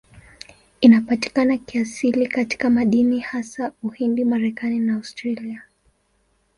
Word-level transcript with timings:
Inapatikana 0.81 1.57
kiasili 1.57 2.27
katika 2.27 2.69
madini, 2.69 3.19
hasa 3.19 3.71
Uhindi, 3.83 4.25
Marekani 4.25 4.79
na 4.79 4.95
Australia. 4.95 5.61